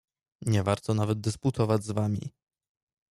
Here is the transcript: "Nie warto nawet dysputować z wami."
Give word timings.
"Nie 0.41 0.63
warto 0.63 0.93
nawet 0.93 1.21
dysputować 1.21 1.83
z 1.83 1.91
wami." 1.91 2.31